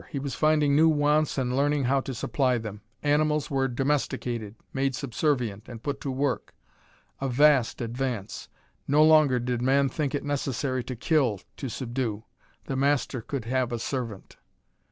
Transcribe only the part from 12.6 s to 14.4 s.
the master could have a servant.